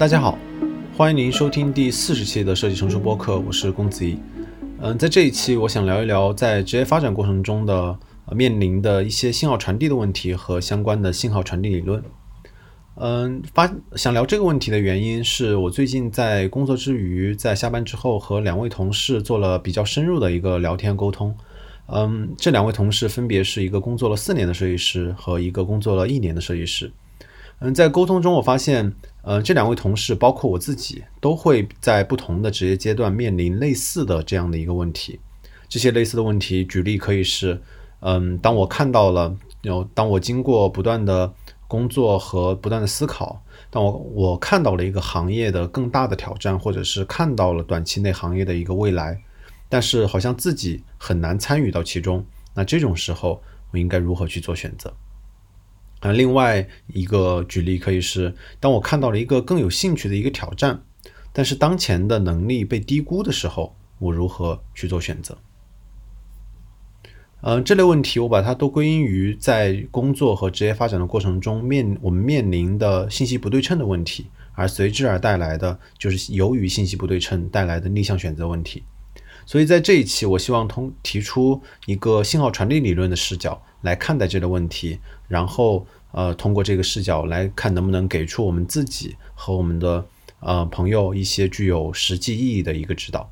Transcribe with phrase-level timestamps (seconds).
[0.00, 0.38] 大家好，
[0.96, 4.18] 欢迎您收听第四十期的设计成熟播客，我是公子怡。
[4.80, 7.98] 嗯，在这一期，我想聊一聊在职业发展过程中的
[8.30, 12.02] 面临的一些信号传递的问题和相关的信号传递理论。
[12.94, 21.36] 嗯，发想聊这个问题的原因是我最近在工作之余，在下班之后和两位同事做了比较深入的一个聊天沟通。
[21.88, 26.90] 嗯，这两位同事分别是一个工作了四年的设计师和一个工作了一年的设计师。
[27.58, 35.20] 嗯，在沟通中我发现，呃，这两位同事包括我自己都会在不同的职业阶段面临类似的这样的一个问题。
[35.68, 37.60] 这些类似的问题，举例可以是，
[38.00, 41.32] 嗯，当我看到了，有当我经过不断的
[41.68, 49.20] 工作和不断的思考，当我我看到了一个行业的更大的挑战，或者是看到了短期内行业的一个未来。
[49.68, 54.92] 但是好像自己很难参与到其中，那这种时候我应该如何去做选择？
[56.00, 60.82] 啊，另外一个举例可以是，当我看到了一个更有兴趣的一个挑战，
[61.32, 65.36] 但是当前的能力被低估的时候，我如何去做选择？
[67.42, 78.82] 嗯，这类问题我把它都归因于在工作和职业发展的过程中面我们面临的信息不对称的问题，而随之而带来的就是由于信息不对称带来的逆向选择问题。
[79.46, 84.98] 所以在这一期，我希望通提出一个信号传递理论的视角来看待这个问题，
[85.28, 90.06] 然后呃通过这个视角来看能不能给出我们自己和我们的
[90.40, 93.30] 呃朋友一些具有实际意义的一个指导。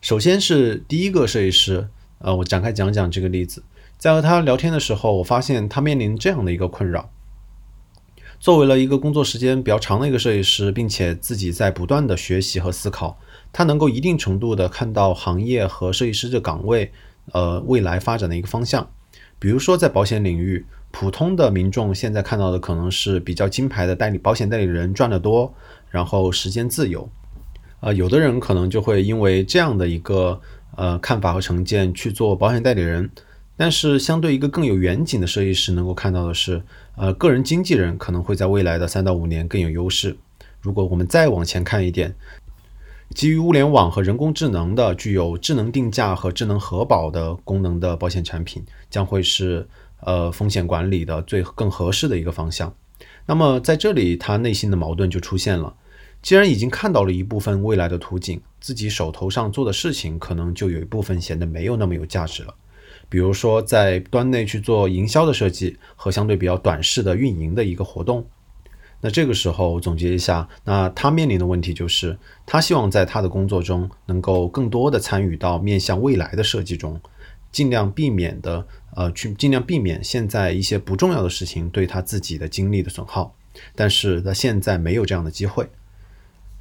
[0.00, 3.62] 首先是第一个设计师，呃，我展开讲讲这个例子。
[3.98, 7.10] 在和他聊天的时候，我发现他面临这样的一个困扰：
[8.38, 13.18] 作为了一个工作时间比较长的一个设计师，并且自己在不断的学习和思考。
[13.52, 16.92] 他能够一定程度的看到行业和设计师这岗位，
[17.32, 18.88] 呃，未来发展的一个方向。
[19.38, 25.54] 比如说在保险领域，普通的民众现在看到的可能是比较金牌的代理保险代理人赚得多，
[25.90, 27.08] 然后时间自由。
[27.80, 30.40] 呃，有的人可能就会因为这样的一个
[30.74, 33.08] 呃看法和成见去做保险代理人。
[33.56, 36.62] 但是相对一个更有远景的设计师能够看到的是，
[36.96, 40.16] 呃，个人经纪人可能会在未来的三到五年更有优势。
[40.60, 42.14] 如果我们再往前看一点。
[43.14, 49.66] 基于物联网和人工智能的、具有智能定价和智能核保的功能的保险产品，将会是
[50.00, 52.72] 呃风险管理的最更合适的一个方向。
[53.26, 55.74] 那么在这里，他内心的矛盾就出现了。
[56.22, 62.54] 既然已经看到了一部分未来的图景，自己手头上做的事情可能就有一部分显得没有那么有价值了。
[63.08, 68.26] 比如说，在端内去做营销的设计和相对比较短视的运营的一个活动。
[69.00, 77.00] 那这个时候总结一下，那他面临的问题就是，他希望在他的工作中能够更多的参与到面向未来的设计中，
[77.52, 78.66] 尽量避免的
[78.96, 83.32] 呃去尽量避免现在一些不重要的事情对他自己的精力的损耗，
[83.76, 85.68] 但是他现在没有这样的机会。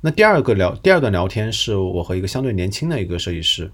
[0.01, 3.71] 那第二个聊第二段聊天是我和一个相对年轻的一个设计师，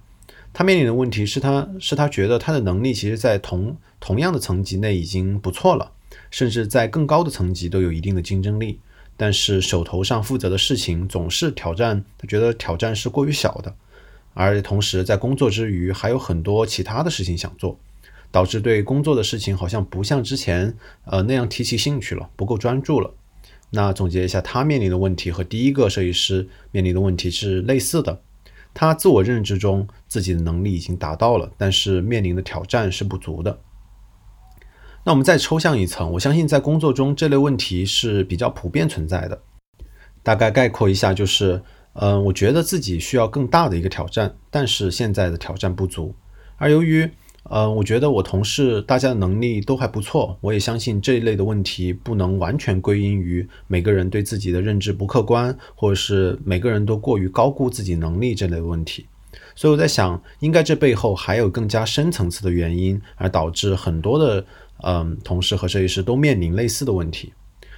[0.54, 5.92] 他面临的问题是他是他觉得他的能力其实在同同样的层级内已经不错了。
[6.32, 8.80] 甚至在更高的层级都有一定的竞争力，
[9.16, 13.76] 但是手头上负责的事情总是挑战，他觉得挑战是过于小的，
[14.34, 17.78] 而同时在工作之余还有很多其他的事情想做，
[18.32, 20.76] 导致对工作的事情好像不像之前
[21.06, 23.14] 呃那样提起兴趣了，不够专注了。
[23.70, 28.22] 那总结一下，他面临的问题和第一个设计师面临的问题是类似的，
[28.74, 33.60] 他自我认知中自己的能力已经达到了，但是面临的挑战是不足的。
[35.06, 39.42] 那我们再抽象一层，我相信在工作中这类问题是比较普遍存在的。
[40.24, 41.62] 大概概括一下就是，
[41.96, 46.16] 嗯，我觉得自己需要更大的一个挑战，但是现在的挑战不足。
[46.56, 47.10] 而由于，
[47.50, 59.08] 嗯，我觉得我同事大家的能力都还不错，我也相信这一类的问题不能完全归因于每个人对自己的认知不客观，或者是每个人都过于高估自己能力这类问题。
[59.56, 64.46] 所以我在想，应该这背后还有更加深层次的原因，而导致很多的。
[64.84, 67.34] 嗯，同事和设计师都面临类似的问题。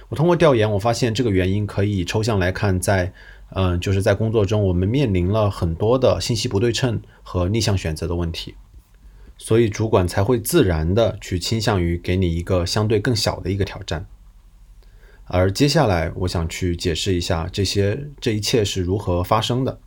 [0.08, 3.12] 我通过调研，我发现这个原因可以抽象来看，在
[3.50, 8.54] 嗯，就是在工作中，我们面临了很多的信息不对称和逆向选择的问题，
[9.38, 14.06] 所以主管才会自然的去倾向于给你一个相对更小的一个挑战。
[15.26, 19.80] 而接下来，我想去解释一下这些这一切是如何发生的。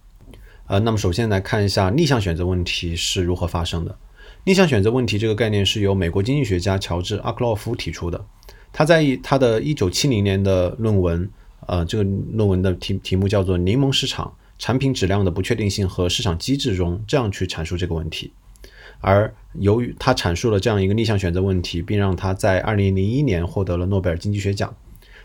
[0.67, 3.97] 呃，那么首先来看一下逆向选择问题是如何发生的。
[4.45, 8.25] 逆向选择问题这个概念是由美国经济学家乔治阿克洛夫提出的。
[8.71, 11.29] 他在他的一九七零年的论文，
[11.67, 18.31] 呃，这个论文的题题目叫做《柠檬市场产品质量的不确定性和市场机制》中，这样去阐述这个问题。
[19.01, 24.75] 而由于他阐述了这样一个逆向选择问题，并让他在二零零一年获得了诺贝尔经济学奖。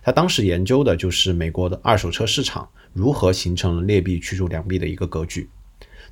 [0.03, 5.49] 他当时研究的就是美国的二手车市场如何形成了劣币驱逐良币的一个格局。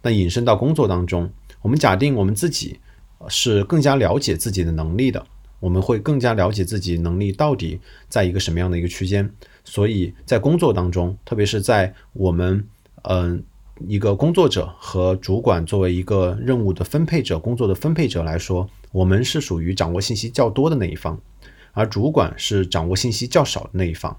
[0.02, 2.81] 那引申到工作当中，我们假定我们自己
[3.28, 5.24] 是更加了解自己的能力的，
[5.60, 9.30] 我们会更加了解自己能力到底在一个什么样的一个区间。
[9.64, 12.66] 所以在工作当中，特别是在我们
[13.02, 13.42] 嗯
[13.86, 21.20] 一个工作者和主管作为一个任务的分配者、工作的分配者来说，我们是属于掌握信息较多的那一方，
[21.72, 24.19] 而主管是掌握信息较少的那一方。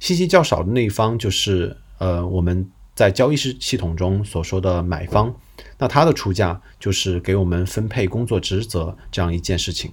[0.00, 2.70] 信息较少的那一方就是呃我们。
[2.96, 5.34] 在交易系系统中所说的买方，
[5.78, 9.92] 那他的出价就是给我们分配工作职责这样一件事情。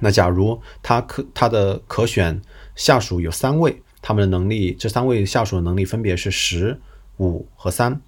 [0.00, 2.40] 那假如他可他的可选
[2.74, 6.80] 下属有三位，他们的能力这三位下属的能力分别是十、
[7.18, 8.00] 五和三，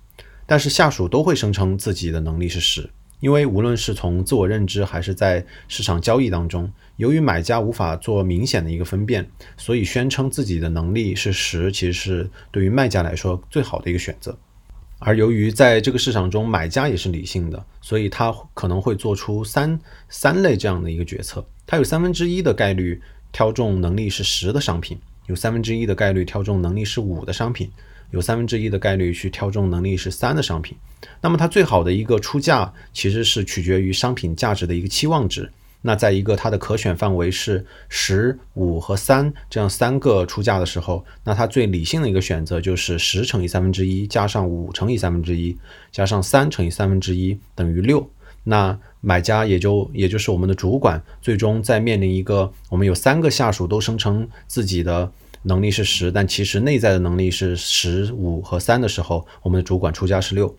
[0.46, 2.90] 但是下属都会声称自己的能力是十。
[3.20, 14.38] 因为无论是从自我认知还是在市场交易当中，由于买家无法做明显的一个分辨，所以宣称自己的能力是十，其实是对于卖家来说最好的一个选择。
[14.98, 19.78] 而由于在这个市场中，买家也是理性的，所以他可能会做出三
[20.08, 23.00] 三类这样的一个决策：他有三分之一的概率
[23.30, 27.70] 挑中能力是十的商品，有三分之一的概率挑中能力是五的商品。
[28.10, 30.74] 有三分之一的概率去挑中能力是三的商品，
[31.20, 35.52] 那么它最好的一个出价其实是取决于商品价值的一个期望值。
[35.82, 45.56] 那在一个它的可选范围是十五和三这样三个出价的时候，那它最理性的一个选择就是十乘以三分之一加上五乘以三分之一
[45.90, 48.08] 加上三乘以三分之一等于六。
[48.44, 55.12] 那买家也就也就是我们的主管，最终在面临一个我们有三个下属都声称自己的。
[55.42, 60.52] 能力是十，但其实内在的能力是十五和三的时候，我们的主管出价是六。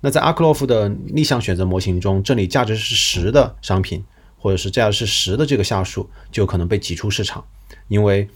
[0.00, 4.02] 那在阿克洛夫的逆向选择模型中，这里价值是十的商品，
[4.42, 7.44] 或者是价值是十的这个下属，就可能被挤出市场，
[7.86, 8.28] 因为，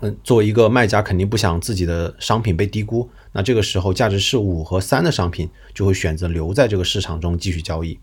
[0.00, 3.08] 嗯，作为一个卖家，肯定不想自己的商品被低估。
[3.30, 7.96] 那这个时候，价值是五和三的商品就会选择留在这个市场中继续交易。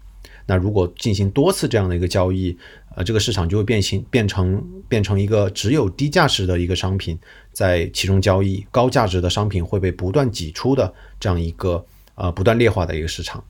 [0.46, 2.58] 那如果进行多次这样的一个交易，
[2.96, 7.20] 呃，这个市场就会变形，变成变成一个只有低价值的一个商品
[7.52, 11.86] 在其中交易，高价值的商品会被不断挤出的这样一个
[12.16, 13.44] 呃不断劣化的一个市场。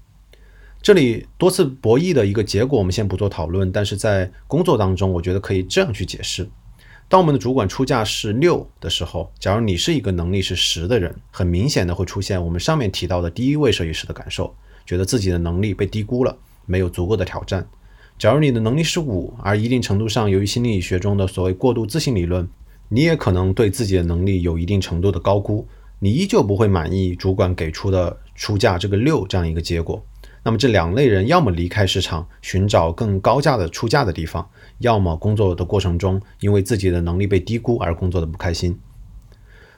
[0.81, 6.49] 这里多次博弈的一个结果，我们先不做讨论，但是在工作当中，我觉得可以这样去解释：
[7.09, 14.55] 当我们的主管出价是六的时候，假如你是一个能力是十的人，很明显的会出现我们上面提到的第一位设计师的感受，
[14.85, 16.37] 觉得自己的能力被低估了。
[16.65, 17.67] 没有足够的挑战。
[18.19, 22.47] 假如你的能力是五，而一定程度上，由于心理学中的所谓过度自信理论，
[22.89, 25.67] 你也可能对自己的能力有一定程度的高估，
[25.97, 30.05] 你依旧不会满意主管给出的出价这个六这样一个结果。
[30.49, 34.49] 那么这两类人要么离开市场寻找更高价的出价的地方，
[34.79, 38.75] 要么工作的过程中因为自己的能力被低估而工作的不开心。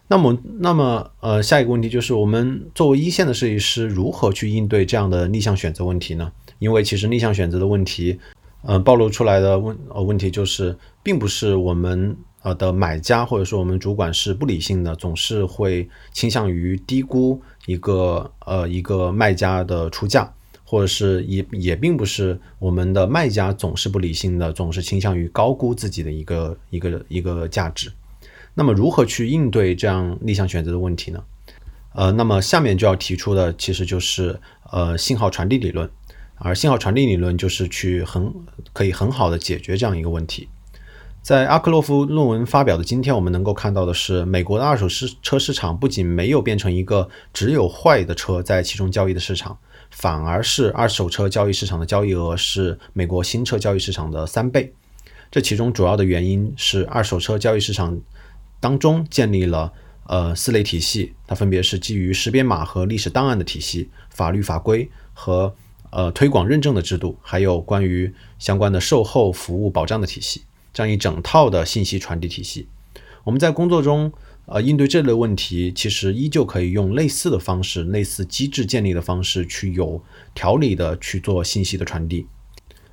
[0.08, 6.32] 那么，那么，呃，下一个问题就是我们作为一线的设计师如何去应对这样的逆向选择问题呢？
[6.60, 8.18] 因为其实逆向选择的问题，
[8.62, 20.34] 呃，暴露出来的问呃问题就是，并不是我们呃的买家或者说我们主管是不理性的，总是会倾向于低估一个呃一个卖家的出价，
[20.72, 27.92] 或者是也也并不是我们的卖家总是不理性的，总是倾向于高估自己的一个一个一个价值。
[28.54, 31.22] 那么如何去应对这样逆向选择的问题呢？
[31.94, 34.40] 呃，那么下面就要提出的其实就是
[34.72, 35.90] 呃信号传递理论。
[36.36, 38.34] 而信号传递理论就是去很
[38.72, 40.48] 可以很好的解决这样一个问题。
[41.22, 49.56] 在阿克洛夫论文发表的今天，我们能够看到的是，美国的二手市车市场不仅没有变成一个只有坏的车在其中交易的市场，
[49.92, 54.74] 反而是二手车交易市场的交易额是美国新车交易市场的三倍。
[55.30, 58.02] 这其中主要的原因是二手车交易市场
[58.60, 59.72] 当中建立了
[60.08, 65.54] 呃四类体系，它分别是基于识别码和历史档案的体系、法律法规和。
[65.94, 70.42] 呃，推广认证的制度，还有关于相关的售后服务保障的体系，
[70.74, 72.68] 这样一整套的信息传递体系，
[73.24, 74.12] 我们在工作中，
[74.46, 82.28] 呃，应对这类问题，其实依旧可以用类似的方式、类似机制建立的方式，去有条理的去做信息的传递。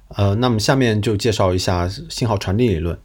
[0.09, 2.99] 呃，那么下面就介绍一下信号传递理论。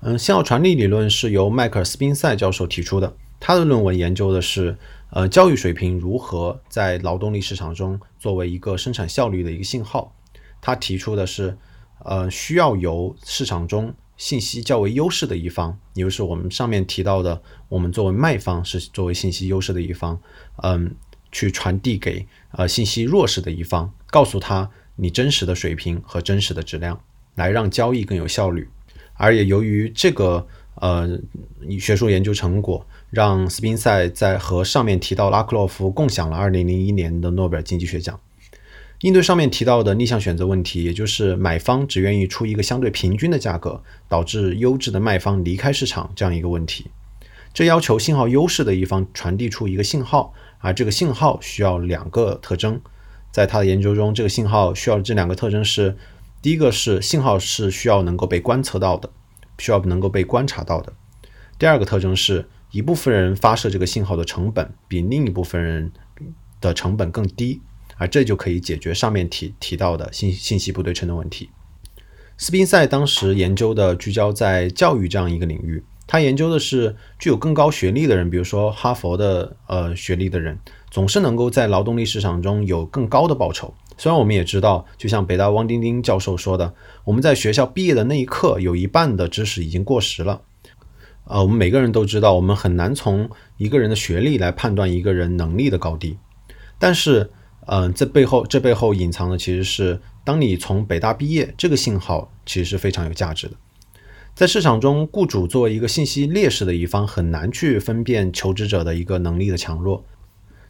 [0.00, 4.76] 嗯，信号传递理论是由迈克尔斯宾塞教授提出的，他的论文研究的是。
[5.10, 10.14] 呃，教育水平如何在劳动力市场中作为一个生产效率的一个信号？
[10.60, 11.56] 他提出的是，
[12.04, 20.20] 呃，需要由市场中信息较为优势的一方，也就是我们上面提到的，我们作为卖方是作为信息优势的一方，
[20.62, 20.94] 嗯，
[21.30, 27.00] 去传递给呃信息弱势的一方，告诉他你真实的水平和真实的质量，
[27.34, 28.68] 来让交易更有效率。
[29.14, 30.46] 而也由于这个。
[30.80, 31.18] 呃
[31.80, 38.20] 学术研究成果，让斯宾塞在和上面提到拉克洛夫共享了2001年的诺贝尔经济学奖。
[39.00, 46.86] 应对上面提到的逆向选择问题，也就是买方只愿意出一个相对平均的价格，导致优质的卖方离开市场这样一个问题。
[47.54, 52.80] 这要求信号优势的一方传递出一个信号，而这个信号需要两个特征。
[53.30, 55.96] 在他的研究中，这个信号需要这两个特征是：
[56.42, 59.08] 第一个是信号是需要能够被观测到的，
[59.58, 60.92] 需要能够被观察到的；
[61.56, 65.92] 第二个特征是一部分人发射这个信号的成本比另一部分人
[66.60, 67.60] 的成本更低。
[67.98, 71.50] 而这就可以解决上面提提到的信信息不对称的问题。
[72.38, 80.56] 斯宾塞当时研究的聚焦在教育这样一个领域，他研究的是具有更高学历的人，比如说哈佛的呃学历的人，
[80.88, 83.74] 总是能够在劳动力市场中有更高的报酬。
[83.96, 90.42] 虽然我们也知道，就像北大汪丁丁教授说的，我们在学校毕业的那一刻，有一半的知识已经过时了。
[91.24, 96.16] 呃，我们每个人都知道，我们很难从一个人的学历来判断一个人能力的高低，
[96.78, 97.32] 但是。
[97.70, 103.54] 嗯，这背后这背后隐藏的其实是，当你从北大毕业，这个信号其实是非常有价值的。
[104.34, 110.02] 在市场中，雇主作为一个信息劣势的一方，很难去分辨求职者的一个能力的强弱。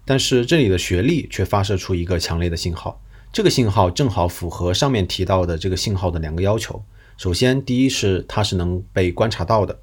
[0.04, 3.00] 但是这里的学历却发射出一个强烈的信号，
[3.32, 6.82] 这个信号正好符合上面提到的这个信号的两个要求。
[7.16, 9.76] 首先，第一是它是能被观察到的；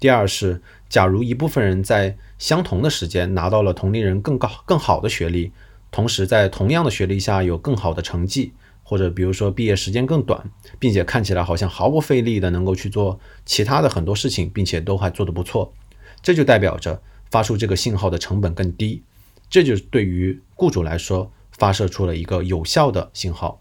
[0.00, 5.52] 第二是，假如一部分人在相同的时间拿到了同龄人更高更好的学历。
[5.90, 8.52] 同时，在同样的学历下有更好的成绩，
[8.82, 15.72] 或者比如说毕业时间更短，并且看起来好像毫不费力的能够去做其他的很多事情，并且都还做得不错，
[16.22, 17.00] 这就代表着
[17.30, 19.02] 发出这个信号的成本更低，
[19.48, 23.60] 这就对于雇主来说发射出了一个有效的信号。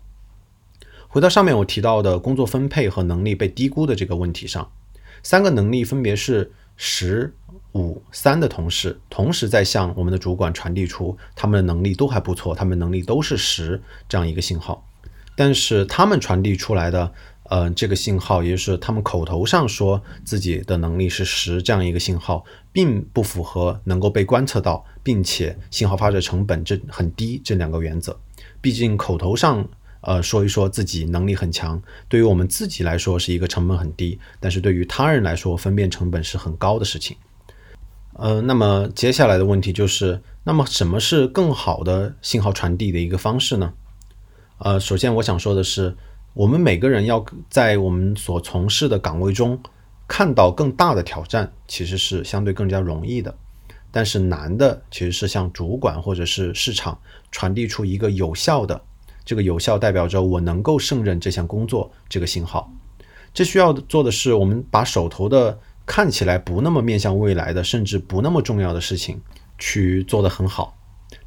[1.07, 4.69] 回到上面我提到的工作分配和能力被低估的这个问题上，
[5.23, 7.33] 三个能力分别是十。
[7.73, 14.87] 五三的同事同时在向我们的主管传递出他们的能力都还不错，他们能力都是十这样一个信号，
[15.35, 17.11] 但是他们传递出来的，
[17.49, 28.17] 呃，这个信号，也就是他们口头上说自己的能力是十这样一个信号，并不符合能够被观测到，并且信号发射成本这很低这两个原则。
[28.61, 29.67] 毕竟口头上
[30.05, 37.17] 呃说一说自己能力很强，对于我们自己来说是一个成本很低，但是对于他人来说分辨成本是很高的事情。
[38.13, 43.73] 呃，那么接下来的问题就是，那么什么是更好的信号传递的一个方式呢？
[44.59, 45.97] 呃，首先我想说的是，
[46.33, 49.61] 我们每个人要在我们所从事的岗位中
[50.07, 53.35] 看到更大的挑战，其实是相对更加容易的。
[53.91, 56.97] 但是难的其实是向主管或者是市场
[57.31, 58.81] 传递出一个有效的，
[59.25, 62.71] 这个有效代表着我能够胜任这项工作这个信号。
[63.33, 65.59] 这需要做的是，我们把手头的。
[65.87, 69.21] 看起来不那么面向未来的，甚至不那么重要的事情，
[69.59, 70.75] 去做得很好。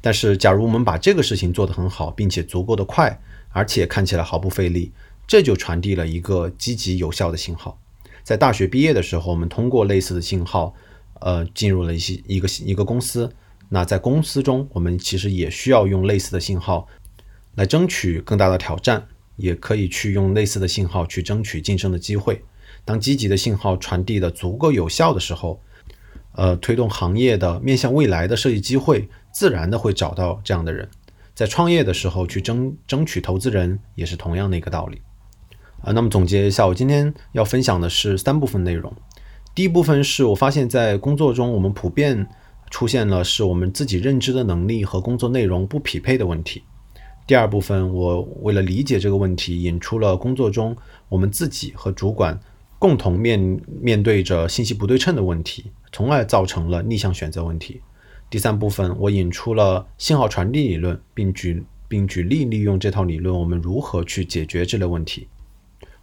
[0.01, 3.17] 但是，假如我们把这个事情做得很好，并且足够的快，
[3.51, 4.91] 而且看起来毫不费力，
[5.25, 7.79] 这就传递了一个积极有效的信号。
[8.21, 10.73] 在大学毕业的时候，我们通过类似的信号，
[11.21, 13.31] 呃，进入了一些一个一个公司。
[13.69, 16.85] 那在公司中，我们其实也需要用类似的信号
[17.55, 22.43] 来争取更大的挑战，也可以去用类似的信号去争取晋升的机会。
[22.85, 25.61] 当积极的信号传递的足够有效的时候，
[26.33, 30.89] 呃，推动行业的面向未来的设计机会，自然的会找到这样的人。
[31.35, 35.01] 在创业的时候去争争取投资人，也是同样的一个道理。
[35.81, 38.93] 啊，那么总结一下，我今天要分享的是三部分内容。
[39.55, 42.27] 第一部分是我发现，在工作中我们普遍
[42.69, 46.63] 出现了是我们自己认知的能力和工作内容不匹配的问题。
[47.29, 50.75] 第二部分，我为了理解这个问题，引出了工作中
[51.09, 52.39] 我们自己和主管。
[52.79, 57.83] 共同面面对着信息不对称的问题，从而造成了逆向选择问题。
[58.31, 65.27] 第三部分，我引出了信号传递理论，并举并举例利用这套理论，我们如何去解决这类问题。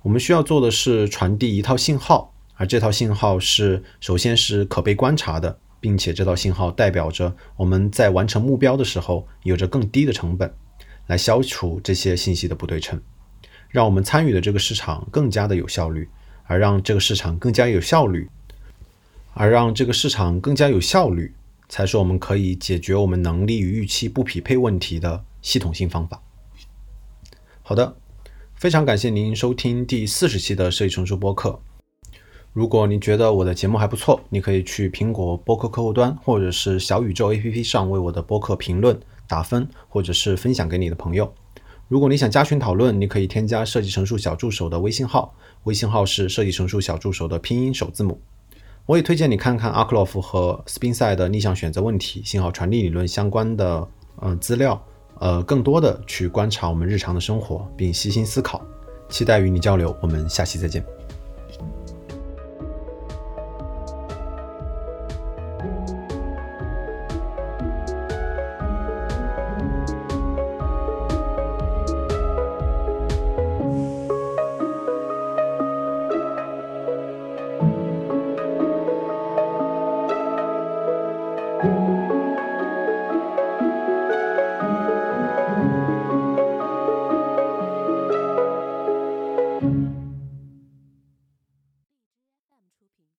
[0.03, 10.55] 我们需要做的是传递一套信号，而这套信号是首先是可被观察的，并且这套信号代表着我们在完成目标的时候有着更低的成本，
[11.07, 13.01] 来消除这些信息的不对称，
[13.69, 16.09] 让我们参与的这个市场更加的有效率。
[16.49, 18.31] 而让这个市场更加有效率，
[19.35, 21.35] 而让这个市场更加有效率，
[21.69, 26.23] 才是我们可以解决我们能力与预期不匹配问题的系统性方法。
[27.65, 27.97] 好的，
[28.55, 31.61] 非常感谢您收听第四十期的设计成熟播客。
[32.53, 38.97] 如果您觉得我的节目还不错，你可以去苹果播客客户端或者是小宇宙 APP 上为我的播客评论、
[39.29, 41.33] 打分或者是分享给你的朋友。
[41.89, 45.35] 如果你想加群讨论，你可以添加设计陈述小助手的微信号。
[45.65, 48.21] 微信号是设计陈述小助手的拼音首字母。
[48.87, 53.89] 我也推荐你看看阿克洛夫和 SPINSI 的逆向选择问题信号传递理论相关的
[54.21, 54.81] 嗯资料，
[55.19, 58.61] 呃，更多的去观察我们日常的生活，并细心思考。
[59.09, 60.85] 期待与你交流，我们下期再见。